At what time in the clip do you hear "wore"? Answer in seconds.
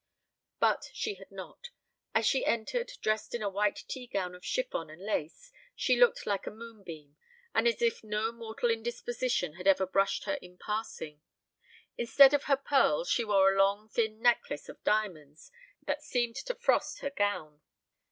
13.23-13.53